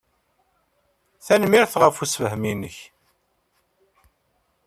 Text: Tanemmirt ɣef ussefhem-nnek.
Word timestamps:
Tanemmirt 1.25 1.73
ɣef 1.81 1.97
ussefhem-nnek. 2.03 2.77